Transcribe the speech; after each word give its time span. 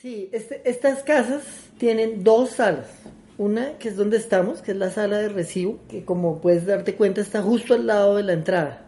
Sí, 0.00 0.30
este, 0.32 0.62
estas 0.64 1.02
casas 1.02 1.42
tienen 1.76 2.24
dos 2.24 2.52
salas. 2.52 2.88
Una 3.36 3.76
que 3.76 3.90
es 3.90 3.96
donde 3.96 4.16
estamos, 4.16 4.62
que 4.62 4.70
es 4.70 4.78
la 4.78 4.88
sala 4.88 5.18
de 5.18 5.28
recibo, 5.28 5.78
que 5.90 6.06
como 6.06 6.40
puedes 6.40 6.64
darte 6.64 6.94
cuenta 6.94 7.20
está 7.20 7.42
justo 7.42 7.74
al 7.74 7.86
lado 7.86 8.16
de 8.16 8.22
la 8.22 8.32
entrada, 8.32 8.86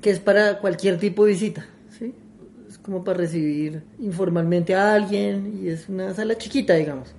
que 0.00 0.10
es 0.10 0.20
para 0.20 0.60
cualquier 0.60 0.98
tipo 0.98 1.24
de 1.24 1.32
visita. 1.32 1.66
¿sí? 1.98 2.14
Es 2.68 2.78
como 2.78 3.02
para 3.02 3.18
recibir 3.18 3.82
informalmente 3.98 4.76
a 4.76 4.94
alguien 4.94 5.58
y 5.64 5.68
es 5.68 5.88
una 5.88 6.14
sala 6.14 6.38
chiquita, 6.38 6.74
digamos. 6.74 7.12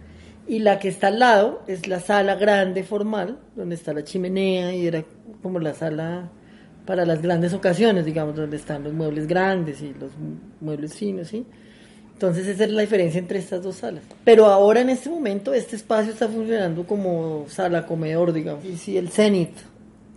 Y 0.47 0.59
la 0.59 0.79
que 0.79 0.87
está 0.87 1.07
al 1.07 1.19
lado 1.19 1.63
es 1.67 1.85
la 1.85 1.99
sala 1.99 2.35
grande 2.35 2.85
formal, 2.85 3.39
donde 3.57 3.75
está 3.75 3.91
la 3.91 4.05
chimenea 4.05 4.73
y 4.73 4.87
era 4.87 5.03
como 5.43 5.59
la 5.59 5.73
sala 5.73 6.31
para 6.85 7.05
las 7.05 7.21
grandes 7.21 7.53
ocasiones, 7.53 8.05
digamos, 8.05 8.37
donde 8.37 8.55
están 8.55 8.85
los 8.85 8.93
muebles 8.93 9.27
grandes 9.27 9.81
y 9.81 9.93
los 9.93 10.11
muebles 10.61 10.93
finos, 10.93 11.27
¿sí? 11.27 11.45
Entonces 12.17 12.47
esa 12.47 12.63
es 12.63 12.71
la 12.71 12.81
diferencia 12.81 13.19
entre 13.19 13.37
estas 13.37 13.61
dos 13.61 13.75
salas. 13.75 14.01
Pero 14.23 14.47
ahora 14.47 14.81
en 14.81 14.89
este 14.89 15.07
momento 15.07 15.53
este 15.53 15.75
espacio 15.75 16.11
está 16.11 16.27
funcionando 16.27 16.83
como 16.87 17.45
sala 17.47 17.85
comedor, 17.85 18.33
digamos. 18.33 18.65
Y 18.65 18.75
sí, 18.75 18.97
el 18.97 19.09
Zenith, 19.09 19.55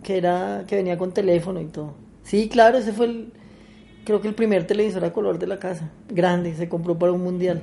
que 0.01 0.17
era 0.17 0.63
que 0.65 0.77
venía 0.77 0.97
con 0.97 1.13
teléfono 1.13 1.61
y 1.61 1.65
todo. 1.65 1.93
Sí, 2.23 2.49
claro, 2.49 2.79
ese 2.79 2.91
fue 2.91 3.05
el 3.05 3.31
creo 4.03 4.19
que 4.19 4.27
el 4.27 4.33
primer 4.33 4.65
televisor 4.65 5.05
a 5.05 5.13
color 5.13 5.37
de 5.37 5.45
la 5.45 5.59
casa, 5.59 5.91
grande, 6.09 6.55
se 6.55 6.67
compró 6.67 6.97
para 6.97 7.11
un 7.11 7.21
mundial. 7.21 7.61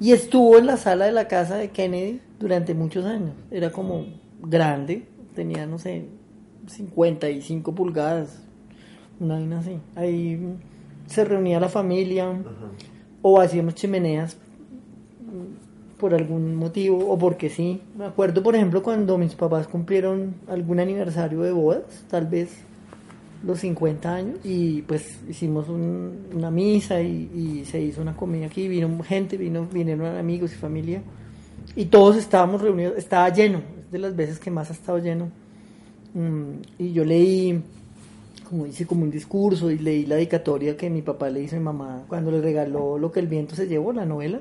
Y 0.00 0.10
estuvo 0.10 0.58
en 0.58 0.66
la 0.66 0.76
sala 0.76 1.04
de 1.04 1.12
la 1.12 1.28
casa 1.28 1.54
de 1.54 1.70
Kennedy 1.70 2.20
durante 2.40 2.74
muchos 2.74 3.04
años. 3.04 3.30
Era 3.52 3.70
como 3.70 4.06
grande, 4.42 5.06
tenía 5.36 5.66
no 5.66 5.78
sé, 5.78 6.06
55 6.66 7.76
pulgadas, 7.76 8.42
una 9.20 9.34
vaina 9.34 9.60
así. 9.60 9.78
Ahí 9.94 10.58
se 11.08 11.24
reunía 11.24 11.58
la 11.58 11.68
familia 11.68 12.32
o 13.22 13.40
hacíamos 13.40 13.74
chimeneas 13.74 14.36
por 15.98 16.14
algún 16.14 16.54
motivo 16.54 17.10
o 17.10 17.18
porque 17.18 17.50
sí. 17.50 17.80
Me 17.96 18.06
acuerdo, 18.06 18.42
por 18.42 18.54
ejemplo, 18.54 18.82
cuando 18.82 19.18
mis 19.18 19.34
papás 19.34 19.66
cumplieron 19.66 20.34
algún 20.48 20.80
aniversario 20.80 21.40
de 21.42 21.52
bodas, 21.52 22.04
tal 22.08 22.26
vez 22.26 22.50
los 23.44 23.60
50 23.60 24.14
años, 24.14 24.38
y 24.44 24.82
pues 24.82 25.20
hicimos 25.28 25.68
una 25.68 26.50
misa 26.50 27.00
y, 27.00 27.64
se 27.64 27.80
hizo 27.80 28.02
una 28.02 28.16
comida 28.16 28.46
aquí, 28.46 28.68
vino 28.68 29.02
gente, 29.02 29.36
vino, 29.36 29.66
vinieron 29.66 30.16
amigos 30.16 30.52
y 30.52 30.56
familia, 30.56 31.02
y 31.76 31.86
todos 31.86 32.16
estábamos 32.16 32.62
reunidos, 32.62 32.94
estaba 32.96 33.28
lleno, 33.28 33.58
es 33.84 33.92
de 33.92 33.98
las 33.98 34.16
veces 34.16 34.38
que 34.38 34.50
más 34.50 34.70
ha 34.70 34.72
estado 34.72 34.98
lleno. 34.98 35.30
Mm, 36.14 36.62
y 36.78 36.92
yo 36.92 37.04
leí 37.04 37.62
como 38.48 38.66
hice 38.66 38.86
como 38.86 39.02
un 39.02 39.10
discurso 39.10 39.70
y 39.70 39.78
leí 39.78 40.06
la 40.06 40.16
dedicatoria 40.16 40.76
que 40.76 40.90
mi 40.90 41.02
papá 41.02 41.28
le 41.28 41.42
hizo 41.42 41.56
a 41.56 41.58
mi 41.58 41.64
mamá 41.64 42.04
cuando 42.08 42.30
le 42.30 42.40
regaló 42.40 42.98
Lo 42.98 43.12
que 43.12 43.20
el 43.20 43.26
viento 43.26 43.54
se 43.54 43.66
llevó, 43.66 43.92
la 43.92 44.06
novela. 44.06 44.40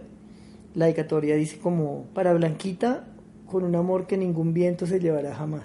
La 0.73 0.86
dedicatoria 0.86 1.36
dice 1.36 1.58
como, 1.58 2.05
para 2.14 2.33
Blanquita, 2.33 3.05
con 3.45 3.64
un 3.64 3.75
amor 3.75 4.08
que 4.08 4.17
ningún 4.17 4.53
viento 4.53 4.86
se 4.86 4.99
llevará 4.99 5.36
jamás. 5.36 5.64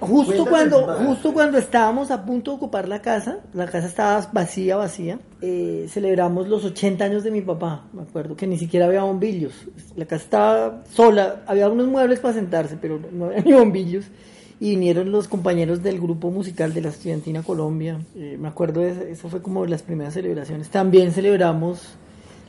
justo 0.00 0.46
cuando 0.46 0.82
justo 1.06 1.32
cuando 1.32 1.58
estábamos 1.58 2.10
a 2.10 2.24
punto 2.24 2.50
de 2.50 2.56
ocupar 2.56 2.88
la 2.88 3.02
casa, 3.02 3.40
la 3.52 3.66
casa 3.66 3.86
estaba 3.86 4.28
vacía, 4.32 4.76
vacía, 4.76 5.20
eh, 5.42 5.86
celebramos 5.88 6.48
los 6.48 6.64
80 6.64 7.04
años 7.04 7.22
de 7.22 7.30
mi 7.30 7.42
papá, 7.42 7.84
me 7.92 8.02
acuerdo 8.02 8.34
que 8.34 8.46
ni 8.46 8.58
siquiera 8.58 8.86
había 8.86 9.02
bombillos, 9.02 9.52
la 9.96 10.06
casa 10.06 10.24
estaba 10.24 10.82
sola, 10.90 11.42
había 11.46 11.68
unos 11.68 11.86
muebles 11.88 12.20
para 12.20 12.34
sentarse, 12.34 12.78
pero 12.80 12.98
no 13.12 13.26
había 13.26 13.42
ni 13.42 13.52
bombillos 13.52 14.06
y 14.60 14.70
vinieron 14.70 15.10
los 15.10 15.26
compañeros 15.26 15.82
del 15.82 15.98
grupo 15.98 16.30
musical 16.30 16.74
de 16.74 16.82
la 16.82 16.90
Estudiantina 16.90 17.42
Colombia. 17.42 17.98
Eh, 18.14 18.36
me 18.38 18.46
acuerdo, 18.46 18.82
de 18.82 19.10
eso 19.12 19.30
fue 19.30 19.40
como 19.40 19.64
las 19.64 19.82
primeras 19.82 20.12
celebraciones. 20.12 20.68
También 20.68 21.12
celebramos 21.12 21.96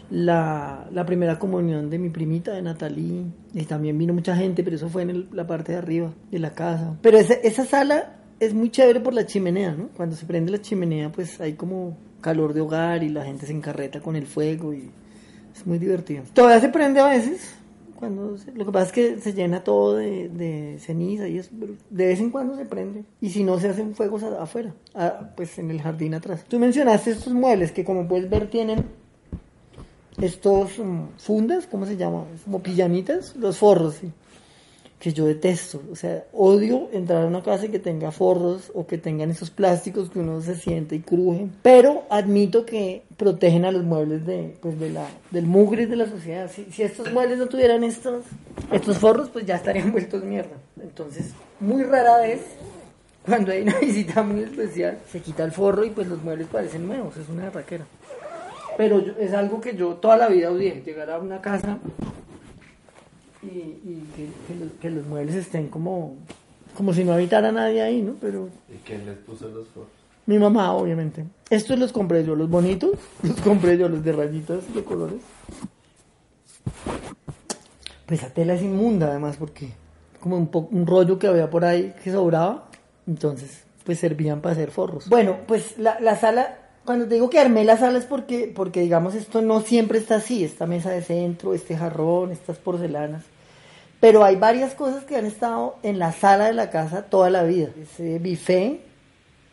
la, 0.10 0.90
la, 0.92 1.06
primera 1.06 1.40
comunión 1.40 1.90
de 1.90 1.98
mi 1.98 2.10
primita, 2.10 2.52
de 2.52 2.62
Natalie, 2.62 3.24
y 3.54 3.64
también 3.64 3.98
vino 3.98 4.14
mucha 4.14 4.36
gente, 4.36 4.62
pero 4.62 4.76
eso 4.76 4.90
fue 4.90 5.04
en 5.04 5.30
la 5.32 5.48
parte 5.48 5.72
de 5.72 5.78
arriba 5.78 6.12
de 6.30 6.40
la 6.40 6.52
casa. 6.52 6.98
Pero 7.02 7.18
esa, 7.18 7.36
esa 7.36 7.66
sala 7.66 8.18
es 8.42 8.54
muy 8.54 8.70
chévere 8.70 9.00
por 9.00 9.14
la 9.14 9.26
chimenea, 9.26 9.72
¿no? 9.72 9.88
Cuando 9.96 10.18
se 10.18 10.26
prende 10.26 10.52
la 10.52 10.60
chimenea, 10.60 11.14
pues 11.14 11.40
hay 11.40 11.54
como 11.54 11.96
calor 12.20 12.54
de 12.54 12.60
hogar 12.60 13.04
y 13.04 13.10
la 13.10 13.24
gente 13.24 13.46
se 13.46 13.54
encarreta 13.54 14.02
con 14.02 14.18
el 14.18 14.28
fuego 14.28 14.74
y 14.74 14.92
es 15.56 15.66
muy 15.66 15.80
divertido. 15.80 16.24
Todavía 16.34 16.60
se 16.60 16.70
prende 16.70 17.00
a 17.00 17.08
veces, 17.08 17.56
cuando 18.02 18.36
lo 18.56 18.66
que 18.66 18.72
pasa 18.72 18.88
es 18.88 18.92
que 18.92 19.22
se 19.22 19.34
llena 19.34 19.64
todo 19.64 19.96
de, 19.96 20.78
ceniza 20.80 21.28
y 21.28 21.38
eso, 21.38 21.52
de 21.90 22.08
vez 22.08 22.20
en 22.20 22.32
cuando 22.32 22.58
se 22.58 22.66
prende. 22.66 23.06
Y 23.22 23.30
si 23.30 23.44
no, 23.44 23.60
se 23.60 23.70
hacen 23.70 23.94
fuegos 23.96 24.24
afuera, 24.24 24.74
pues 25.38 25.58
en 25.60 25.70
el 25.70 25.82
jardín 25.82 26.16
atrás. 26.16 26.44
Tú 26.48 26.60
mencionaste 26.60 27.12
estos 27.12 27.34
muebles 27.34 27.72
que 27.72 27.86
como 27.86 28.08
puedes 28.08 28.30
ver 28.30 28.50
tienen 28.50 28.84
estos 30.20 30.80
mm, 30.80 31.18
fundas, 31.18 31.68
¿cómo 31.68 31.86
se 31.86 31.96
llama? 31.96 32.26
Como 32.44 32.62
pijamitas, 32.62 33.36
los 33.36 33.58
forros, 33.58 33.96
sí 33.96 34.12
que 35.02 35.12
yo 35.14 35.26
detesto. 35.26 35.82
O 35.92 35.96
sea, 35.96 36.26
odio 36.32 36.88
entrar 36.94 37.24
a 37.24 37.26
una 37.26 37.42
casa 37.42 37.68
que 37.70 37.80
tenga 37.80 38.12
forros 38.12 38.72
o 38.76 38.86
que 38.86 39.00
tengan 39.00 39.32
esos 39.32 39.50
plásticos 39.50 40.12
que 40.12 40.20
uno 40.20 40.40
se 40.42 40.56
siente 40.56 40.96
y 40.96 41.00
cruje. 41.00 41.48
Pero 41.64 42.04
admito 42.10 42.68
que 42.68 43.02
protegen 43.18 43.66
a 43.66 43.72
los 43.72 43.84
muebles 43.84 44.28
de, 44.28 44.56
pues 44.62 44.80
de 44.80 44.92
la, 44.92 45.08
del 45.32 45.48
mugre 45.48 45.88
de 45.88 45.96
la 45.96 46.06
sociedad. 46.06 46.52
Si, 46.54 46.66
si 46.66 46.84
estos 46.84 47.12
muebles 47.12 47.40
no 47.40 47.48
tuvieran 47.48 47.84
estos, 47.84 48.26
estos 48.72 49.00
forros, 49.00 49.30
pues 49.30 49.44
ya 49.44 49.56
estarían 49.56 49.92
vueltos 49.92 50.24
mierda. 50.24 50.56
Entonces, 50.80 51.32
muy 51.60 51.82
rara 51.82 52.20
vez, 52.20 52.42
cuando 53.26 53.52
hay 53.52 53.64
una 53.64 53.80
visita 53.82 54.22
muy 54.22 54.44
especial, 54.44 55.00
se 55.12 55.20
quita 55.20 55.44
el 55.44 55.52
forro 55.52 55.84
y 55.84 55.90
pues 55.90 56.08
los 56.08 56.22
muebles 56.24 56.48
parecen 56.48 56.86
nuevos. 56.86 57.18
Es 57.18 57.28
una 57.28 57.50
raquera. 57.50 57.88
Pero 58.78 59.04
es 59.20 59.34
algo 59.34 59.60
que 59.60 59.76
yo 59.76 59.96
toda 59.96 60.16
la 60.16 60.28
vida 60.28 60.52
odié. 60.52 60.84
Llegar 60.86 61.10
a 61.10 61.18
una 61.18 61.42
casa 61.42 61.80
y, 63.44 64.04
que, 64.80 64.90
los, 64.90 65.06
muebles 65.06 65.36
estén 65.36 65.68
como, 65.68 66.16
como 66.76 66.94
si 66.94 67.04
no 67.04 67.14
habitara 67.14 67.52
nadie 67.52 67.82
ahí, 67.82 68.02
¿no? 68.02 68.14
Pero... 68.22 68.50
¿Y 68.70 68.78
quién 68.86 69.06
les 69.06 69.18
puso 69.18 69.48
los 69.50 69.68
forros? 69.70 69.90
Mi 70.26 70.38
mamá, 70.38 70.74
obviamente. 70.74 71.26
Estos 71.50 71.80
los 71.80 71.92
compré 71.92 72.24
yo, 72.24 72.36
los 72.36 72.50
bonitos, 72.50 72.92
los 73.24 73.42
compré 73.42 73.78
yo, 73.78 73.90
los 73.90 74.04
de 74.04 74.12
rayitas 74.12 74.74
de 74.74 74.84
colores. 74.84 75.22
Pues 78.06 78.22
la 78.22 78.30
tela 78.30 78.54
es 78.54 78.62
inmunda 78.62 79.08
además 79.08 79.38
porque 79.38 79.70
como 80.20 80.38
un, 80.38 80.50
un 80.72 80.86
rollo 80.86 81.18
que 81.18 81.28
había 81.28 81.50
por 81.50 81.66
ahí 81.66 81.96
que 82.04 82.12
sobraba, 82.12 82.70
entonces 83.08 83.64
pues 83.84 84.00
servían 84.00 84.42
para 84.42 84.54
hacer 84.54 84.70
forros. 84.70 85.10
Bueno, 85.10 85.38
pues 85.48 85.78
la, 85.80 86.00
la 86.00 86.16
sala 86.16 86.62
cuando 86.86 87.08
te 87.08 87.16
digo 87.16 87.30
que 87.30 87.40
armé 87.40 87.64
la 87.64 87.78
sala 87.78 88.00
es 88.00 88.06
porque, 88.06 88.52
porque, 88.54 88.82
digamos, 88.82 89.14
esto 89.14 89.42
no 89.42 89.62
siempre 89.62 90.00
está 90.00 90.16
así, 90.16 90.44
esta 90.44 90.66
mesa 90.66 90.90
de 90.90 91.02
centro, 91.02 91.54
este 91.54 91.78
jarrón, 91.78 92.32
estas 92.32 92.58
porcelanas. 92.58 93.24
Pero 94.02 94.24
hay 94.24 94.36
varias 94.36 94.74
cosas 94.74 95.06
que 95.06 95.16
han 95.16 95.26
estado 95.26 95.78
en 95.84 96.00
la 96.00 96.12
sala 96.12 96.46
de 96.46 96.54
la 96.54 96.72
casa 96.72 97.04
toda 97.04 97.30
la 97.30 97.44
vida. 97.44 97.70
Ese 97.80 98.18
buffet, 98.18 98.82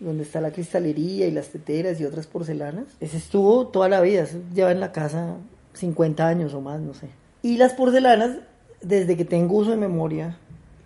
donde 0.00 0.22
está 0.24 0.40
la 0.40 0.50
cristalería 0.50 1.26
y 1.26 1.30
las 1.30 1.48
teteras 1.48 2.00
y 2.00 2.06
otras 2.06 2.26
porcelanas, 2.26 2.86
ese 2.98 3.18
estuvo 3.18 3.68
toda 3.68 3.90
la 3.90 4.00
vida, 4.00 4.26
lleva 4.54 4.72
en 4.72 4.80
la 4.80 4.90
casa 4.90 5.36
50 5.74 6.26
años 6.26 6.54
o 6.54 6.62
más, 6.62 6.80
no 6.80 6.94
sé. 6.94 7.08
Y 7.42 7.58
las 7.58 7.74
porcelanas, 7.74 8.38
desde 8.80 9.16
que 9.18 9.26
tengo 9.26 9.54
uso 9.54 9.70
de 9.70 9.76
memoria, 9.76 10.38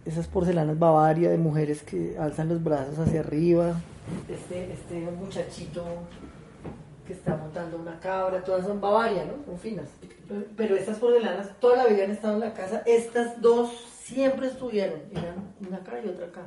esas 0.05 0.27
porcelanas 0.27 0.79
Bavaria 0.79 1.31
de 1.31 1.39
mujeres 1.39 1.83
que 1.83 2.17
alzan 2.19 2.49
los 2.49 2.63
brazos 2.63 2.99
hacia 2.99 3.21
arriba, 3.21 3.81
este, 4.29 4.73
este 4.73 5.09
muchachito 5.13 5.85
que 7.07 7.13
está 7.13 7.37
montando 7.37 7.77
una 7.77 7.99
cabra, 8.01 8.43
todas 8.45 8.67
son 8.67 8.81
Bavaria, 8.81 9.25
¿no? 9.25 9.45
Son 9.45 9.59
finas. 9.59 9.89
Pero 10.57 10.77
estas 10.77 10.99
porcelanas 10.99 11.49
toda 11.61 11.77
la 11.77 11.87
vida 11.87 12.05
han 12.05 12.11
estado 12.11 12.35
en 12.35 12.41
la 12.41 12.55
casa. 12.55 12.83
Estas 12.87 13.41
dos 13.41 13.71
siempre 14.03 14.47
estuvieron, 14.47 15.01
eran 15.13 15.55
una 15.67 15.79
acá 15.79 16.01
y 16.05 16.09
otra 16.09 16.27
acá. 16.27 16.43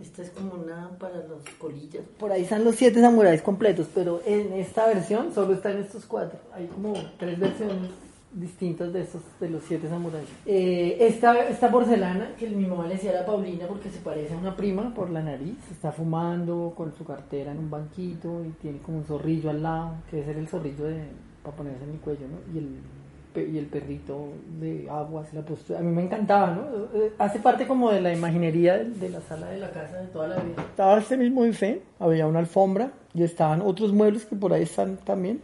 Esta 0.00 0.22
es 0.22 0.30
como 0.30 0.54
una 0.54 0.90
para 0.98 1.18
los 1.18 1.44
colillas. 1.58 2.02
Por 2.18 2.32
ahí 2.32 2.42
están 2.42 2.64
los 2.64 2.74
siete 2.74 3.00
samuráis 3.00 3.42
completos, 3.42 3.86
pero 3.94 4.20
en 4.26 4.52
esta 4.54 4.86
versión 4.88 5.32
solo 5.32 5.54
están 5.54 5.78
estos 5.78 6.04
cuatro. 6.04 6.40
Hay 6.52 6.66
como 6.66 6.94
tres 7.16 7.38
versiones 7.38 7.90
distintas 8.34 8.92
de 8.92 9.02
estos, 9.02 9.22
de 9.40 9.50
los 9.50 9.62
siete 9.62 9.88
samuráis. 9.88 10.28
Eh, 10.46 10.96
esta, 11.00 11.48
esta 11.48 11.70
porcelana, 11.70 12.34
que 12.38 12.48
mi 12.48 12.66
mamá 12.66 12.86
le 12.86 12.94
decía 12.94 13.20
a 13.20 13.26
Paulina 13.26 13.66
porque 13.66 13.90
se 13.90 13.98
parece 14.00 14.34
a 14.34 14.36
una 14.36 14.56
prima 14.56 14.92
por 14.94 15.10
la 15.10 15.22
nariz, 15.22 15.56
está 15.70 15.92
fumando 15.92 16.72
con 16.76 16.92
su 16.96 17.04
cartera 17.04 17.52
en 17.52 17.58
un 17.58 17.70
banquito 17.70 18.44
y 18.44 18.50
tiene 18.60 18.78
como 18.78 18.98
un 18.98 19.04
zorrillo 19.04 19.50
al 19.50 19.62
lado, 19.62 19.94
que 20.10 20.16
debe 20.16 20.32
ser 20.32 20.38
el 20.38 20.48
zorrillo 20.48 20.84
de, 20.84 21.04
para 21.42 21.56
ponerse 21.56 21.84
en 21.84 21.90
el 21.90 21.98
cuello, 21.98 22.26
¿no? 22.28 22.54
Y 22.54 22.58
el, 22.58 23.48
y 23.48 23.58
el 23.58 23.66
perrito 23.66 24.28
de 24.60 24.88
aguas, 24.88 25.32
la 25.34 25.42
postura. 25.42 25.78
A 25.78 25.82
mí 25.82 25.92
me 25.92 26.02
encantaba, 26.02 26.50
¿no? 26.50 27.00
Eh, 27.00 27.12
Hace 27.18 27.38
parte 27.40 27.66
como 27.66 27.90
de 27.90 28.00
la 28.00 28.12
imaginería 28.12 28.78
de, 28.78 29.08
la 29.08 29.20
sala 29.20 29.48
de 29.48 29.58
la 29.58 29.70
casa 29.70 29.98
de 29.98 30.06
toda 30.08 30.28
la 30.28 30.36
vida. 30.36 30.62
Estaba 30.62 30.98
este 30.98 31.16
mismo 31.16 31.44
buffet, 31.44 31.82
había 31.98 32.26
una 32.26 32.38
alfombra 32.40 32.92
y 33.12 33.22
estaban 33.22 33.60
otros 33.62 33.92
muebles 33.92 34.24
que 34.24 34.36
por 34.36 34.52
ahí 34.52 34.62
están 34.62 34.96
también. 34.98 35.40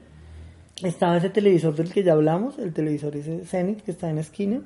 Estaba 0.82 1.18
ese 1.18 1.30
televisor 1.30 1.74
del 1.74 1.92
que 1.92 2.02
ya 2.02 2.12
hablamos, 2.12 2.58
el 2.58 2.72
televisor 2.72 3.14
ese 3.16 3.44
Zenith 3.44 3.82
que 3.82 3.90
está 3.90 4.08
en 4.08 4.16
la 4.16 4.22
esquina. 4.22 4.62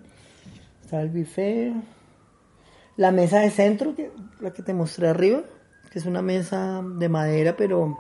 Estaba 0.83 1.03
el 1.03 1.09
buffet, 1.09 1.73
la 2.97 3.11
mesa 3.11 3.41
de 3.41 3.51
centro, 3.51 3.95
que, 3.95 4.11
la 4.41 4.53
que 4.53 4.63
te 4.63 4.75
mostré 4.75 5.09
arriba, 5.09 5.43
que 5.91 5.99
es 5.99 6.07
una 6.07 6.23
mesa 6.23 6.83
de 6.85 7.09
madera, 7.09 7.57
pero 7.57 7.99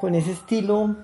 con 0.00 0.14
ese 0.14 0.32
estilo, 0.32 0.96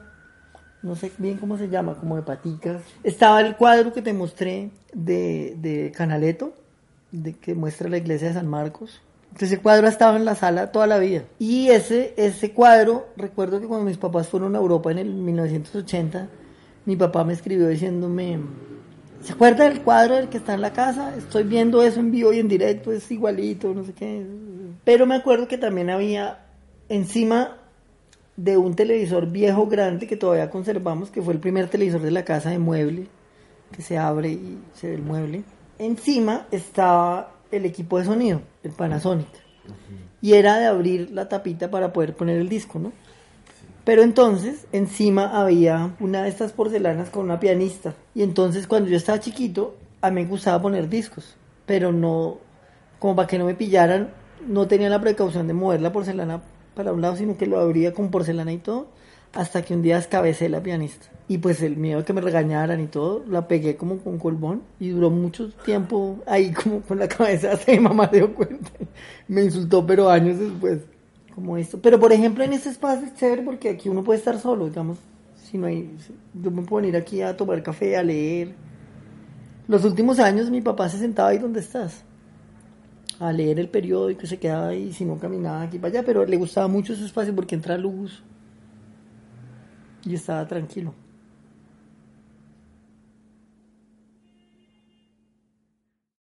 no 0.82 0.94
sé 0.94 1.10
bien 1.18 1.38
cómo 1.38 1.58
se 1.58 1.68
llama, 1.68 1.94
como 1.94 2.16
de 2.16 2.22
paticas. 2.22 2.82
Estaba 3.02 3.40
el 3.40 3.56
cuadro 3.56 3.92
que 3.92 4.02
te 4.02 4.12
mostré 4.12 4.70
de, 4.92 5.56
de 5.58 5.92
Canaletto, 5.92 6.52
de, 7.10 7.32
que 7.34 7.54
muestra 7.54 7.88
la 7.88 7.96
iglesia 7.96 8.28
de 8.28 8.34
San 8.34 8.46
Marcos. 8.46 9.00
Ese 9.40 9.58
cuadro 9.58 9.88
ha 9.88 9.90
estado 9.90 10.16
en 10.16 10.24
la 10.24 10.36
sala 10.36 10.70
toda 10.70 10.86
la 10.86 10.98
vida. 10.98 11.24
Y 11.40 11.70
ese, 11.70 12.14
ese 12.16 12.52
cuadro, 12.52 13.08
recuerdo 13.16 13.60
que 13.60 13.66
cuando 13.66 13.86
mis 13.86 13.96
papás 13.96 14.28
fueron 14.28 14.54
a 14.54 14.58
Europa 14.58 14.92
en 14.92 14.98
el 14.98 15.12
1980, 15.12 16.28
mi 16.86 16.96
papá 16.96 17.24
me 17.24 17.32
escribió 17.32 17.68
diciéndome, 17.68 18.38
¿Se 19.24 19.32
acuerda 19.32 19.64
del 19.64 19.80
cuadro 19.80 20.16
del 20.16 20.28
que 20.28 20.36
está 20.36 20.52
en 20.52 20.60
la 20.60 20.74
casa? 20.74 21.16
Estoy 21.16 21.44
viendo 21.44 21.82
eso 21.82 21.98
en 21.98 22.10
vivo 22.10 22.34
y 22.34 22.40
en 22.40 22.48
directo, 22.48 22.92
es 22.92 23.10
igualito, 23.10 23.72
no 23.72 23.82
sé 23.82 23.94
qué. 23.94 24.22
Pero 24.84 25.06
me 25.06 25.14
acuerdo 25.14 25.48
que 25.48 25.56
también 25.56 25.88
había 25.88 26.44
encima 26.90 27.56
de 28.36 28.58
un 28.58 28.74
televisor 28.74 29.30
viejo 29.30 29.66
grande 29.66 30.06
que 30.06 30.18
todavía 30.18 30.50
conservamos, 30.50 31.10
que 31.10 31.22
fue 31.22 31.32
el 31.32 31.40
primer 31.40 31.68
televisor 31.68 32.02
de 32.02 32.10
la 32.10 32.26
casa 32.26 32.50
de 32.50 32.58
mueble, 32.58 33.06
que 33.72 33.80
se 33.80 33.96
abre 33.96 34.28
y 34.28 34.58
se 34.74 34.88
ve 34.88 34.96
el 34.96 35.02
mueble. 35.02 35.44
Encima 35.78 36.46
estaba 36.50 37.32
el 37.50 37.64
equipo 37.64 37.98
de 37.98 38.04
sonido, 38.04 38.42
el 38.62 38.72
Panasonic. 38.72 39.28
Y 40.20 40.34
era 40.34 40.58
de 40.58 40.66
abrir 40.66 41.10
la 41.12 41.30
tapita 41.30 41.70
para 41.70 41.94
poder 41.94 42.14
poner 42.14 42.38
el 42.38 42.50
disco, 42.50 42.78
¿no? 42.78 42.92
Pero 43.84 44.02
entonces 44.02 44.66
encima 44.72 45.38
había 45.38 45.94
una 46.00 46.22
de 46.22 46.30
estas 46.30 46.52
porcelanas 46.52 47.10
con 47.10 47.24
una 47.24 47.38
pianista. 47.38 47.94
Y 48.14 48.22
entonces 48.22 48.66
cuando 48.66 48.88
yo 48.88 48.96
estaba 48.96 49.20
chiquito, 49.20 49.74
a 50.00 50.10
mí 50.10 50.22
me 50.22 50.28
gustaba 50.28 50.60
poner 50.60 50.88
discos. 50.88 51.36
Pero 51.66 51.92
no, 51.92 52.38
como 52.98 53.14
para 53.14 53.28
que 53.28 53.38
no 53.38 53.44
me 53.44 53.54
pillaran, 53.54 54.10
no 54.46 54.66
tenía 54.66 54.88
la 54.88 55.00
precaución 55.00 55.46
de 55.46 55.52
mover 55.52 55.82
la 55.82 55.92
porcelana 55.92 56.42
para 56.74 56.92
un 56.92 57.02
lado, 57.02 57.16
sino 57.16 57.36
que 57.36 57.46
lo 57.46 57.60
abría 57.60 57.92
con 57.92 58.10
porcelana 58.10 58.52
y 58.52 58.58
todo. 58.58 58.88
Hasta 59.34 59.62
que 59.62 59.74
un 59.74 59.82
día 59.82 59.96
descabecé 59.96 60.48
la 60.48 60.62
pianista. 60.62 61.06
Y 61.26 61.38
pues 61.38 61.60
el 61.60 61.76
miedo 61.76 61.98
de 61.98 62.04
que 62.04 62.12
me 62.12 62.20
regañaran 62.20 62.80
y 62.80 62.86
todo, 62.86 63.24
la 63.28 63.48
pegué 63.48 63.76
como 63.76 63.98
con 63.98 64.18
colbón. 64.18 64.62
Y 64.80 64.90
duró 64.90 65.10
mucho 65.10 65.50
tiempo 65.64 66.20
ahí 66.26 66.52
como 66.52 66.80
con 66.80 66.98
la 67.00 67.08
cabeza 67.08 67.50
hasta 67.52 67.72
mi 67.72 67.80
mamá 67.80 68.06
dio 68.06 68.32
cuenta. 68.32 68.70
Me 69.28 69.42
insultó, 69.42 69.84
pero 69.84 70.08
años 70.08 70.38
después 70.38 70.80
como 71.34 71.56
esto. 71.56 71.80
Pero 71.80 71.98
por 71.98 72.12
ejemplo 72.12 72.44
en 72.44 72.52
este 72.52 72.68
espacio 72.68 73.06
es 73.06 73.14
chévere 73.14 73.42
porque 73.42 73.70
aquí 73.70 73.88
uno 73.88 74.04
puede 74.04 74.18
estar 74.18 74.38
solo, 74.38 74.66
digamos, 74.66 74.98
si 75.36 75.58
no 75.58 75.66
hay, 75.66 75.90
yo 76.34 76.50
me 76.50 76.62
puedo 76.62 76.82
venir 76.82 76.96
aquí 76.96 77.20
a 77.22 77.36
tomar 77.36 77.62
café, 77.62 77.96
a 77.96 78.02
leer. 78.02 78.54
Los 79.66 79.84
últimos 79.84 80.18
años 80.18 80.50
mi 80.50 80.60
papá 80.60 80.88
se 80.88 80.98
sentaba 80.98 81.30
ahí 81.30 81.38
donde 81.38 81.60
estás, 81.60 82.04
a 83.18 83.32
leer 83.32 83.58
el 83.58 83.68
periódico, 83.68 84.26
se 84.26 84.38
quedaba 84.38 84.68
ahí, 84.68 84.92
si 84.92 85.04
no 85.04 85.18
caminaba 85.18 85.62
aquí 85.62 85.78
para 85.78 85.98
allá, 85.98 86.02
pero 86.04 86.24
le 86.24 86.36
gustaba 86.36 86.68
mucho 86.68 86.92
ese 86.92 87.04
espacio 87.04 87.34
porque 87.34 87.54
entra 87.54 87.78
luz 87.78 88.22
y 90.04 90.14
estaba 90.14 90.46
tranquilo. 90.46 90.94